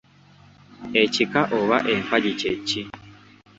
[1.01, 2.81] Ekika oba Empagi kye ki?